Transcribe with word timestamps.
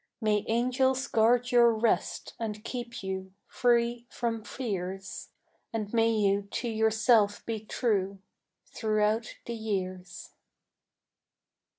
May 0.19 0.43
angels 0.47 1.05
guard 1.05 1.51
your 1.51 1.71
rest 1.71 2.33
and 2.39 2.63
keep 2.63 3.03
you 3.03 3.33
Free 3.47 4.07
from 4.09 4.43
fears, 4.43 5.29
And 5.71 5.93
may 5.93 6.09
you 6.09 6.47
to 6.53 6.67
yourself 6.69 7.45
be 7.45 7.59
true 7.59 8.17
Throughout 8.65 9.35
the 9.45 9.53
years. 9.53 10.31